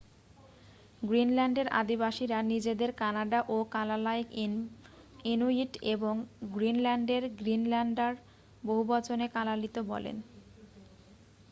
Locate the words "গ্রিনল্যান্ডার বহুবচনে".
7.39-9.25